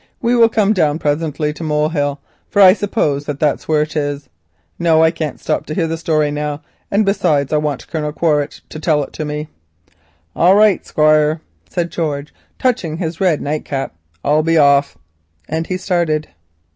[0.19, 2.19] We will come down presently to Molehill,
[2.49, 4.29] for I suppose that is where it is.
[4.79, 8.63] No, I can't stop to hear the story now, and besides I want Colonel Quaritch
[8.69, 9.47] to tell it to me."
[10.35, 13.93] "All right, Squire," said George, touching his red nightcap,
[14.25, 14.97] "I'll be off,"
[15.47, 16.29] and he started.